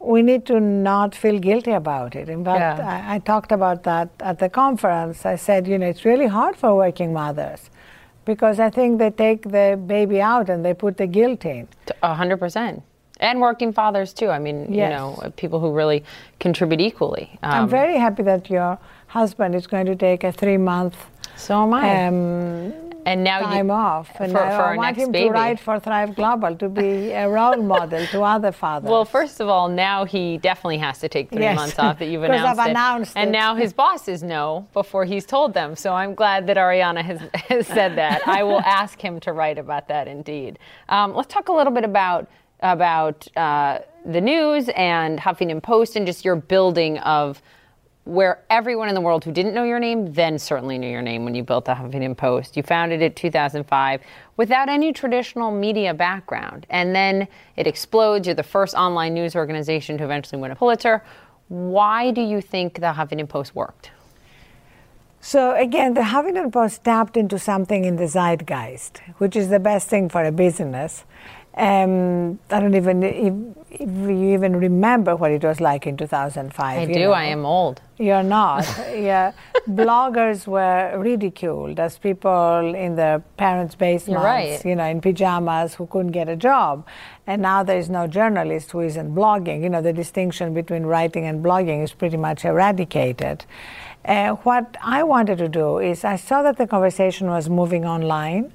[0.00, 2.28] we need to not feel guilty about it.
[2.28, 3.04] In fact, Yeah.
[3.08, 5.24] I, I talked about that at the conference.
[5.26, 7.70] I said, you know, it's really hard for working mothers
[8.24, 11.68] because I think they take the baby out and they put the guilt in.
[12.02, 12.82] A hundred percent.
[13.18, 14.28] And working fathers too.
[14.28, 16.04] I mean, you know, people who really
[16.38, 17.38] contribute equally.
[17.42, 20.96] I'm Um, very happy that your husband is going to take a three month
[21.36, 22.06] so am I.
[22.06, 24.10] um, and now time you, off.
[24.20, 25.28] And for, I, for I want him baby.
[25.28, 28.90] to write for Thrive Global to be a role model to other fathers.
[28.90, 31.56] Well, first of all, now he definitely has to take three Yes.
[31.56, 32.70] months off that you've 'Cause I've announced, it.
[32.70, 35.76] announced and now his bosses know before he's told them.
[35.76, 38.26] So I'm glad that Arianna has, has said that.
[38.28, 40.08] I will ask him to write about that.
[40.08, 40.58] Indeed.
[40.88, 42.28] Um, let's talk a little bit about
[42.60, 47.42] about uh, the news and Huffington Post and just your building of
[48.06, 51.24] where everyone in the world who didn't know your name then certainly knew your name
[51.24, 52.56] when you built the Huffington Post.
[52.56, 54.00] You founded it 2005
[54.36, 56.66] without any traditional media background.
[56.70, 58.28] And then it explodes.
[58.28, 61.02] You're the first online news organization to eventually win a Pulitzer.
[61.48, 63.90] Why do you think the Huffington Post worked?
[65.20, 69.88] So again, the Huffington Post tapped into something in the zeitgeist, which is the best
[69.88, 71.04] thing for a business.
[71.56, 73.32] Um, I don't even if,
[73.70, 76.78] if you even remember what it was like in 2005.
[76.78, 77.00] I you do.
[77.00, 77.12] know.
[77.12, 77.80] I am old.
[77.96, 78.64] You're not.
[78.94, 79.32] yeah,
[79.66, 84.64] bloggers were ridiculed as people in their parents' basements, right.
[84.66, 86.86] you know, in pajamas who couldn't get a job.
[87.26, 89.62] And now there is no journalist who isn't blogging.
[89.62, 93.46] You know, the distinction between writing and blogging is pretty much eradicated.
[94.06, 98.52] Uh, what I wanted to do is I saw that the conversation was moving online,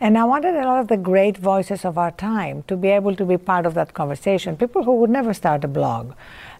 [0.00, 3.14] and I wanted a lot of the great voices of our time to be able
[3.14, 4.56] to be part of that conversation.
[4.56, 6.14] People who would never start a blog,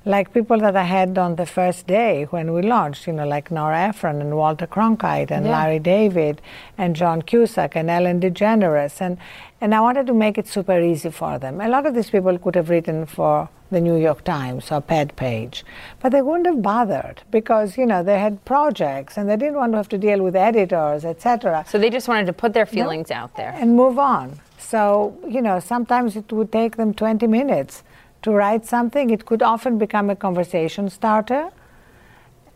[0.05, 3.51] like people that I had on the first day when we launched, you know, like
[3.51, 5.53] Nora Ephron and Walter Cronkite and Yeah.
[5.53, 6.41] Larry David
[6.79, 9.01] and John Cusack and Ellen DeGeneres.
[9.01, 9.19] And,
[9.61, 11.61] and I wanted to make it super easy for them.
[11.61, 15.63] A lot of these people could have written for the New York Times op-ed page,
[16.01, 19.73] but they wouldn't have bothered because, you know, they had projects and they didn't want
[19.73, 23.11] to have to deal with editors, etc So they just wanted to put their feelings
[23.11, 23.55] out there.
[23.59, 24.41] and move on.
[24.59, 27.83] So, you know, sometimes it would take them 20 minutes
[28.23, 29.11] to write something.
[29.11, 31.51] It could often become a conversation starter.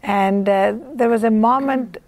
[0.03, 1.99] And uh, there was a moment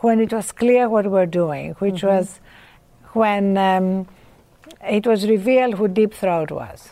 [0.00, 2.40] when it was clear what we were doing, which was
[3.12, 4.08] when um,
[4.82, 6.90] it was revealed who Deep Throat was.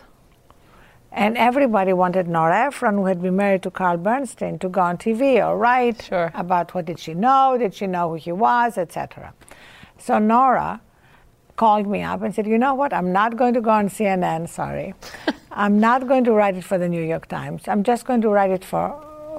[1.11, 4.97] And everybody wanted Nora Ephron, who had been married to Carl Bernstein, to go on
[4.97, 6.33] TV or write Sure.
[6.35, 9.35] about what did she know, did she know who he was, etc.
[9.99, 10.81] So Nora
[11.56, 12.92] called me up and said, "You know what?
[12.92, 14.48] I'm not going to go on CNN.
[14.48, 14.94] Sorry,
[15.50, 17.68] I'm not going to write it for the New York Times.
[17.68, 18.84] I'm just going to write it for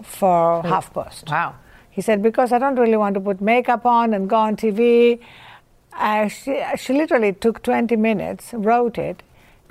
[0.03, 1.55] for HuffPost." Wow.
[1.89, 5.19] He said, because I don't really want to put makeup on and go on TV.
[5.93, 9.21] Uh, she, she literally took 20 minutes, wrote it,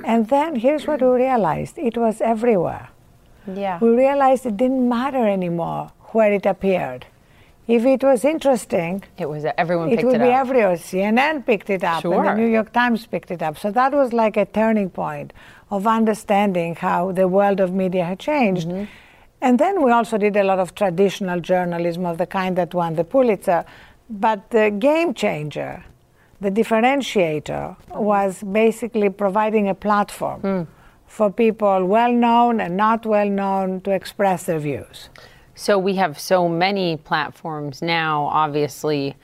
[0.04, 2.90] and then here's what we realized it was everywhere.
[3.52, 3.80] Yeah.
[3.80, 7.06] We realized it didn't matter anymore where it appeared.
[7.76, 10.40] If it was interesting, It was everyone it would it be up.
[10.44, 10.76] everywhere.
[10.76, 13.54] CNN picked it up, and the New York Times picked it up.
[13.62, 15.32] So that was like a turning point
[15.70, 18.68] of understanding how the world of media had changed.
[18.68, 18.84] Mm-hmm.
[19.46, 22.94] And then we also did a lot of traditional journalism of the kind that won
[23.00, 23.64] the Pulitzer.
[24.26, 25.82] But the game changer,
[26.42, 27.76] the differentiator,
[28.12, 30.62] was basically providing a platform Hmm.
[31.06, 35.08] for people well known and not well known to express their views.
[35.62, 38.24] So we have so many platforms now.
[38.24, 39.14] Obviously,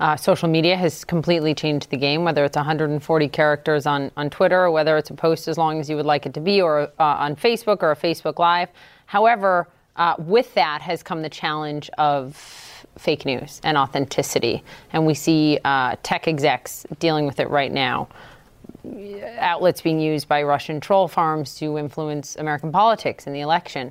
[0.00, 2.24] uh, social media has completely changed the game.
[2.24, 5.88] Whether it's 140 characters on on Twitter, or whether it's a post as long as
[5.88, 8.68] you would like it to be, or uh, on Facebook or a Facebook Live.
[9.06, 12.36] However, uh, with that has come the challenge of
[12.98, 18.08] fake news and authenticity, and we see uh, tech execs dealing with it right now
[19.38, 23.90] outlets being used by Russian troll farms to influence American politics and the election.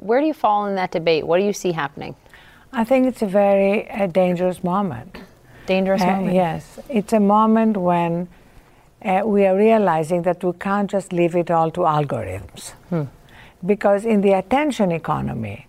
[0.00, 1.26] Where do you fall in that debate?
[1.26, 2.14] What do you see happening?
[2.72, 5.18] I think it's a very uh, dangerous moment.
[5.66, 6.34] Dangerous Uh, moment.
[6.34, 8.28] yes, it's a moment when
[9.04, 12.72] uh, we are realizing that we can't just leave it all to algorithms.
[13.66, 15.66] Because in the attention economy,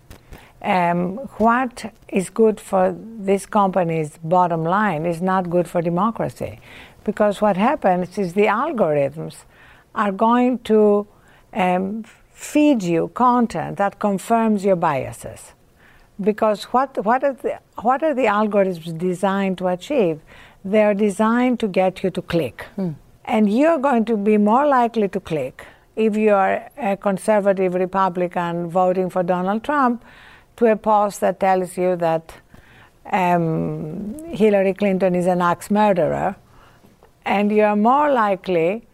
[0.62, 2.94] um, what is good for
[3.30, 6.60] this company's bottom line is not good for democracy.
[7.04, 9.34] Because what happens is the algorithms
[9.94, 11.06] are going to
[11.52, 12.04] um,
[12.40, 15.52] feed you content that confirms your biases
[16.20, 20.20] because what, what, are the, what are the algorithms designed to achieve?
[20.64, 22.66] They're designed to get you to click.
[23.26, 29.10] And you're going to be more likely to click if you're a conservative Republican voting
[29.10, 30.02] for Donald Trump
[30.56, 32.34] to a post that tells you that
[33.12, 36.36] um, Hillary Clinton is an axe murderer.
[37.26, 38.86] And you're more likely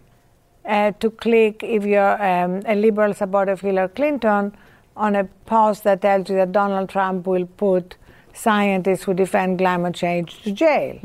[0.66, 4.54] uh, to click if you're um, a liberal supporter of Hillary Clinton
[4.96, 7.96] on a post that tells you that Donald Trump will put
[8.32, 10.98] scientists who defend climate change to jail.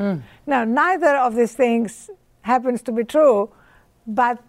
[0.46, 2.10] Now, neither of these things
[2.42, 3.50] happens to be true,
[4.08, 4.40] but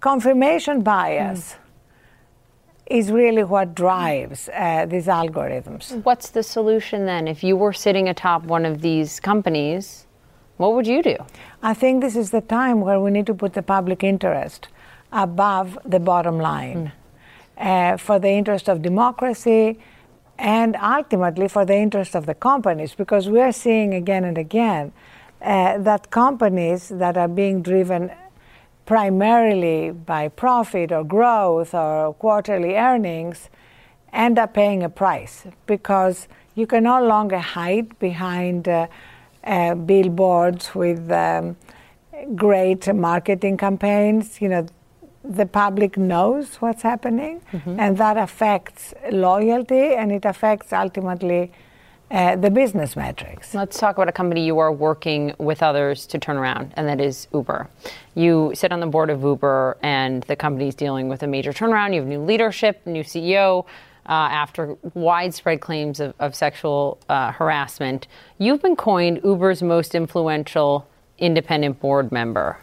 [0.00, 1.56] confirmation bias
[2.86, 6.02] is really what drives uh, these algorithms.
[6.04, 7.28] What's the solution then?
[7.28, 10.06] If you were sitting atop one of these companies,
[10.58, 11.16] what would you do?
[11.62, 14.68] I think this is the time where we need to put the public interest
[15.12, 16.92] above the bottom line
[17.56, 19.78] uh, for the interest of democracy
[20.38, 24.92] and ultimately for the interest of the companies because we are seeing again and again
[25.42, 28.10] uh, that companies that are being driven
[28.86, 33.48] primarily by profit or growth or quarterly earnings
[34.12, 38.86] end up paying a price because you can no longer hide behind uh,
[39.48, 41.56] uh, billboards with um,
[42.34, 44.40] great marketing campaigns.
[44.40, 44.66] You know,
[45.24, 47.40] the public knows what's happening,
[47.78, 51.50] and that affects loyalty and it affects ultimately
[52.10, 53.54] uh, the business metrics.
[53.54, 57.00] Let's talk about a company you are working with others to turn around, and that
[57.00, 57.68] is Uber.
[58.14, 61.52] You sit on the board of Uber, and the company is dealing with a major
[61.52, 61.94] turnaround.
[61.94, 63.66] You have new leadership, new CEO.
[64.08, 68.06] Uh, after widespread claims of, of sexual uh, harassment,
[68.38, 72.56] you've been coined Uber's most influential independent board member.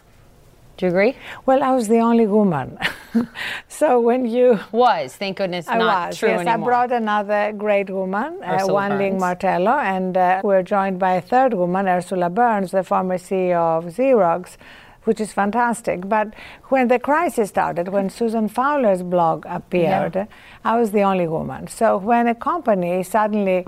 [0.76, 1.16] Do you agree?
[1.46, 2.78] Well, I was the only woman.
[3.68, 6.18] so when you Was, thank goodness, I not was.
[6.18, 6.54] true yes, anymore.
[6.54, 11.22] I brought another great woman, uh, Wan Ling Martello, and uh, we're joined by a
[11.22, 14.56] third woman, Ursula Burns, the former CEO of Xerox,
[15.06, 16.08] which is fantastic.
[16.08, 16.34] But
[16.64, 20.26] when the crisis started, when Susan Fowler's blog appeared, yeah.
[20.64, 21.68] I was the only woman.
[21.68, 23.66] So when a company suddenly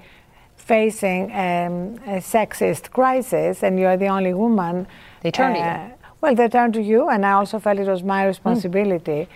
[0.56, 4.86] facing um, a sexist crisis and you're the only woman,
[5.22, 5.94] they turn uh, to you.
[5.94, 9.20] Uh, well, they turn to you, and I also felt it was my responsibility.
[9.22, 9.28] Mm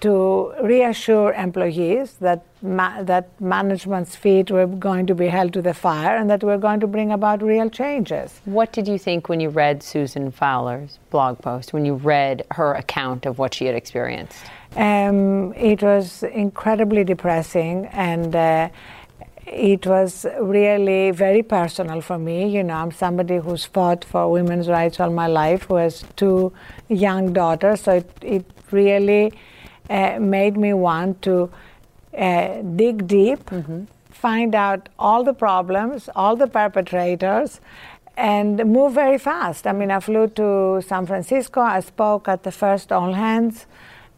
[0.00, 5.74] to reassure employees that ma- that management's feet were going to be held to the
[5.74, 8.40] fire and that we're going to bring about real changes.
[8.44, 11.72] What did you think when you read Susan Fowler's blog post?
[11.72, 14.38] When you read her account of what she had experienced?
[14.76, 18.34] Um, it was incredibly depressing and.
[18.34, 18.68] Uh,
[19.50, 22.48] it was really very personal for me.
[22.48, 26.52] You know, I'm somebody who's fought for women's rights all my life, who has two
[26.88, 29.32] young daughters, so it, it really
[29.90, 31.50] uh, made me want to
[32.16, 33.84] uh, dig deep, mm-hmm.
[34.10, 37.60] find out all the problems, all the perpetrators,
[38.16, 39.66] and move very fast.
[39.66, 41.60] I mean, I flew to San Francisco.
[41.60, 43.66] I spoke at the first All Hands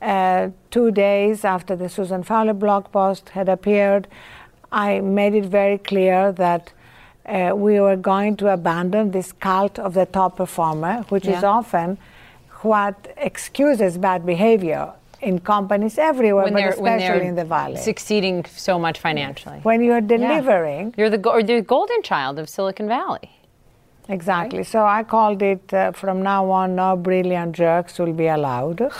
[0.00, 4.08] uh, two days after the Susan Fowler blog post had appeared.
[4.72, 6.72] I made it very clear that
[7.26, 11.36] uh, we were going to abandon this cult of the top performer, which yeah.
[11.36, 11.98] is often
[12.62, 14.92] what excuses bad behavior
[15.22, 17.76] in companies everywhere, when but especially in the valley.
[17.76, 19.58] Succeeding so much financially.
[19.62, 20.94] When you're delivering, yeah.
[20.96, 23.30] you're the go- the golden child of Silicon Valley.
[24.08, 24.58] Exactly.
[24.58, 24.66] Right?
[24.66, 26.74] So I called it uh, from now on.
[26.74, 28.90] No brilliant jerks will be allowed.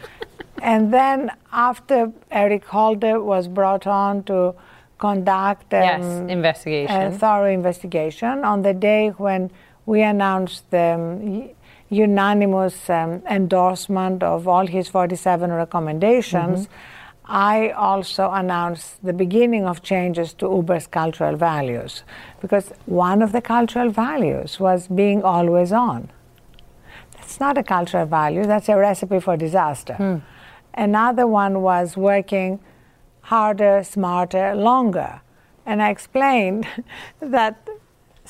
[0.62, 4.54] and then after Eric Holder was brought on to
[4.98, 7.02] conduct um, yes, investigation.
[7.02, 9.50] a thorough investigation on the day when
[9.84, 11.50] we announced the um,
[11.92, 16.74] unanimous um, endorsement of all his 47 recommendations, mm-hmm.
[17.24, 22.02] I also announced the beginning of changes to Uber's cultural values
[22.40, 26.10] because one of the cultural values was being always on.
[27.16, 29.96] That's not a cultural value, that's a recipe for disaster.
[29.98, 30.22] Mm.
[30.74, 32.58] Another one was working
[33.20, 35.20] harder, smarter, longer.
[35.64, 36.66] And I explained
[37.20, 37.68] that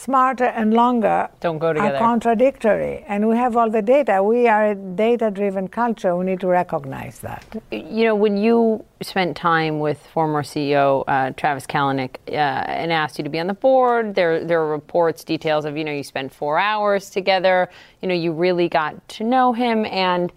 [0.03, 1.97] smarter and longer don't go together.
[1.97, 3.05] are contradictory.
[3.07, 4.23] And we have all the data.
[4.23, 6.17] We are a data driven culture.
[6.17, 7.45] We need to recognize that.
[7.71, 13.19] You know, when you spent time with former CEO uh, Travis Kalanick uh, and asked
[13.19, 16.03] you to be on the board, there, there are reports, details of, you know, you
[16.03, 17.69] spent four hours together.
[18.01, 19.85] You know, you really got to know him.
[19.87, 20.33] And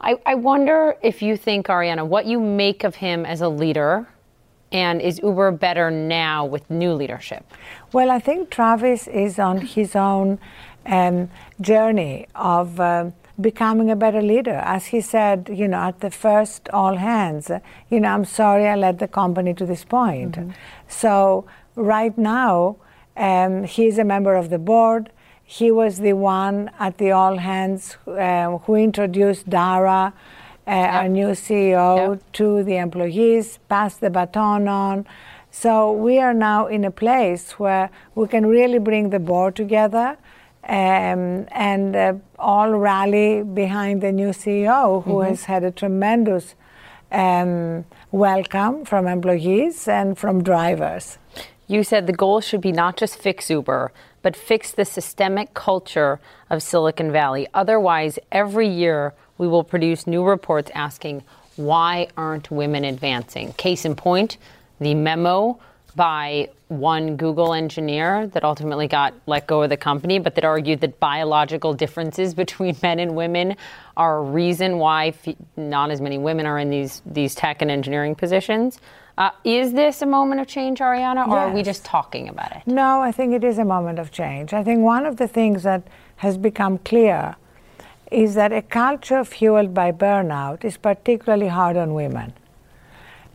[0.00, 4.08] I, I wonder if you think, Arianna, what you make of him as a leader
[4.72, 7.44] and is Uber better now with new leadership?
[7.92, 10.38] Well, I think Travis is on his own
[10.86, 13.10] um, journey of uh,
[13.40, 14.60] becoming a better leader.
[14.64, 17.50] As he said, you know, at the first all hands,
[17.90, 20.32] you know, I'm sorry I led the company to this point.
[20.32, 20.50] Mm-hmm.
[20.88, 22.76] So right now,
[23.16, 25.10] um, he's a member of the board.
[25.44, 30.12] He was the one at the all hands uh, who introduced Dara
[30.76, 30.92] yep.
[30.92, 32.32] our new CEO, yep.
[32.34, 35.06] to the employees, pass the baton on.
[35.50, 40.16] So we are now in a place where we can really bring the board together
[40.64, 45.30] um, and uh, all rally behind the new CEO, who mm-hmm.
[45.30, 46.54] has had a tremendous
[47.10, 51.18] um, welcome from employees and from drivers.
[51.66, 53.92] You said the goal should be not just fix Uber,
[54.22, 57.46] but fix the systemic culture of Silicon Valley.
[57.54, 61.22] Otherwise, every year we will produce new reports asking
[61.56, 63.52] why aren't women advancing?
[63.54, 64.36] Case in point,
[64.80, 65.58] the memo
[65.96, 70.80] by one Google engineer that ultimately got let go of the company, but that argued
[70.82, 73.56] that biological differences between men and women
[73.96, 75.12] are a reason why
[75.56, 78.78] not as many women are in these, these tech and engineering positions.
[79.16, 81.48] Uh, is this a moment of change, Arianna, or yes.
[81.48, 82.62] are we just talking about it?
[82.66, 84.52] No, I think it is a moment of change.
[84.52, 85.82] I think one of the things that
[86.16, 87.34] has become clear
[88.10, 92.32] is that a culture fueled by burnout is particularly hard on women.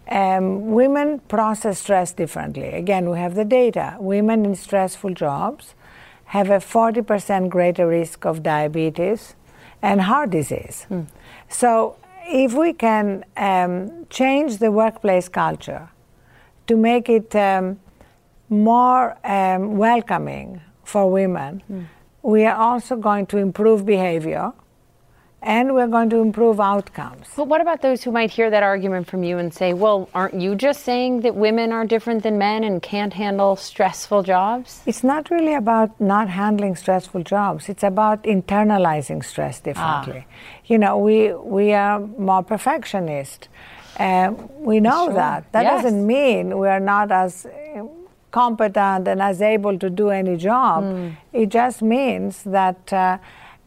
[0.09, 2.67] Um, women process stress differently.
[2.67, 3.95] Again, we have the data.
[3.99, 5.75] Women in stressful jobs
[6.25, 9.35] have a 40% greater risk of diabetes
[9.81, 10.85] and heart disease.
[10.89, 11.07] Mm.
[11.47, 11.95] So,
[12.25, 15.89] if we can um, change the workplace culture
[16.67, 17.79] to make it um,
[18.49, 21.85] more um, welcoming for women, mm.
[22.21, 24.53] we are also going to improve behavior
[25.43, 27.27] and we're going to improve outcomes.
[27.35, 30.35] But what about those who might hear that argument from you and say, well, aren't
[30.35, 34.81] you just saying that women are different than men and can't handle stressful jobs?
[34.85, 37.67] It's not really about not handling stressful jobs.
[37.67, 40.25] It's about internalizing stress differently.
[40.25, 40.33] Ah.
[40.65, 43.49] You know, we, we are more perfectionist.
[43.99, 45.15] Uh, we know sure.
[45.15, 45.51] that.
[45.51, 45.83] That yes.
[45.83, 47.45] doesn't mean we are not as
[48.31, 50.85] competent and as able to do any job.
[50.85, 51.17] Mm.
[51.33, 52.93] It just means that.
[52.93, 53.17] Uh,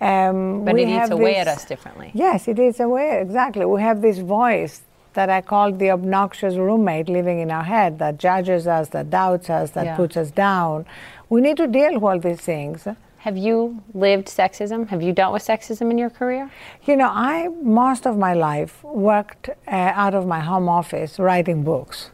[0.01, 2.11] Um, But we it away at this- us differently.
[2.13, 3.65] Yes, it is away, exactly.
[3.65, 4.83] We have this voice
[5.15, 9.49] that I call the obnoxious roommate living in our head that judges us, that doubts
[9.49, 9.97] us, that Yeah.
[9.97, 10.85] puts us down.
[11.31, 12.87] We need to deal with all these things.
[13.27, 14.89] Have you lived sexism?
[14.89, 16.51] Have you dealt with sexism in your career?
[16.85, 21.63] You know, I most of my life worked uh, out of my home office writing
[21.65, 22.11] books.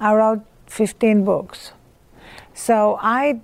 [0.00, 1.72] I wrote 15 books.
[2.54, 3.40] So I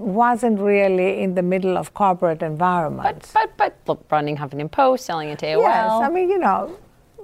[0.00, 3.32] wasn't really in the middle of corporate environments.
[3.32, 5.62] But but but running Huffington Post, selling it to AOL.
[5.62, 6.76] Yes, I mean, you know,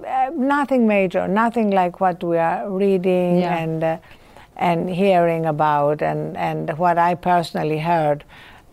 [0.05, 3.57] uh, nothing major, nothing like what we are reading Yeah.
[3.57, 3.97] and uh,
[4.55, 8.23] and hearing about, and and what I personally heard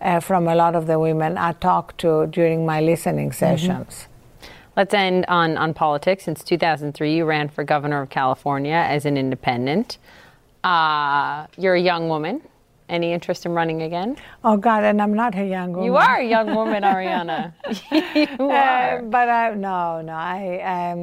[0.00, 4.07] uh, from a lot of the women I talked to during my listening sessions.
[4.76, 6.24] Let's end on, on politics.
[6.24, 9.98] Since 2003, you ran for governor of California as an independent.
[10.64, 12.42] Uh, you're a young woman.
[12.95, 14.16] Any interest in running again?
[14.45, 15.86] Oh God, and I'm not a young woman.
[15.86, 17.53] You are a young woman, Arianna.
[18.40, 19.03] you Uh, are.
[19.14, 20.12] but I, no, no.
[20.12, 21.01] I um,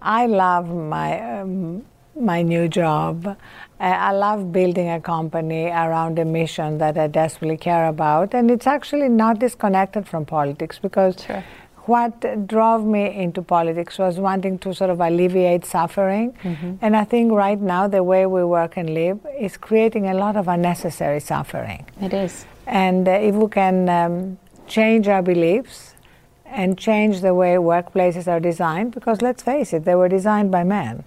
[0.00, 1.08] I love my
[1.40, 1.82] um,
[2.30, 3.26] my new job.
[3.26, 3.34] Uh,
[3.80, 8.68] I love building a company around a mission that I desperately care about, and it's
[8.76, 11.16] actually not disconnected from politics because.
[11.26, 11.42] Sure.
[11.86, 16.36] What drove me into politics was wanting to sort of alleviate suffering.
[16.80, 20.36] And I think right now, the way we work and live is creating a lot
[20.36, 21.84] of unnecessary suffering.
[22.00, 22.46] It is.
[22.66, 25.94] And uh, if we can um, change our beliefs
[26.46, 30.62] and change the way workplaces are designed, because let's face it, they were designed by
[30.62, 31.04] men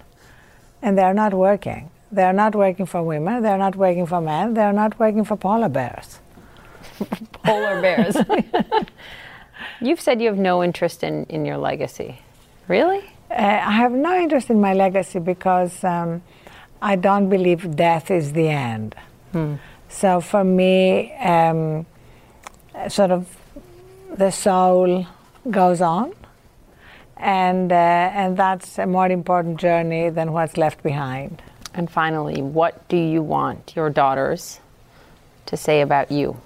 [0.82, 1.90] and they're not working.
[2.12, 5.68] They're not working for women, they're not working for men, they're not working for polar
[5.68, 6.20] bears.
[7.42, 8.16] Polar bears.
[9.80, 12.20] You've said you have no interest in, in your legacy.
[12.68, 13.04] Really?
[13.30, 16.22] Uh, I have no interest in my legacy because um,
[16.80, 18.94] I don't believe death is the end.
[19.88, 21.86] So for me, um,
[22.88, 23.28] sort of
[24.16, 25.06] the soul
[25.50, 26.12] goes on,
[27.16, 31.42] and uh, and that's a more important journey than what's left behind.
[31.74, 34.60] And finally, what do you want your daughters
[35.46, 36.36] to say about you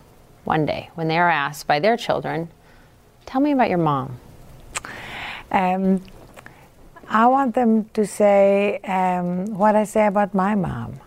[0.44, 2.48] one day when they are asked by their children,
[3.26, 4.18] tell me about your mom?
[5.50, 6.02] Um,
[7.08, 11.00] I want them to say um, what I say about my mom.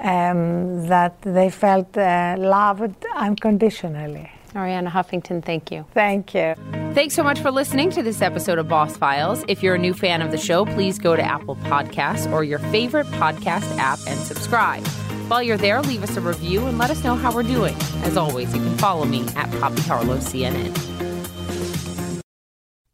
[0.00, 4.30] Um, that they felt uh, loved unconditionally.
[4.54, 5.84] Arianna Huffington, thank you.
[5.92, 6.54] Thank you.
[6.94, 9.44] Thanks so much for listening to this episode of Boss Files.
[9.48, 12.60] If you're a new fan of the show, please go to Apple Podcasts or your
[12.60, 14.86] favorite podcast app and subscribe.
[15.28, 17.74] While you're there, leave us a review and let us know how we're doing.
[18.02, 21.07] As always, you can follow me at Poppy Harlow CNN.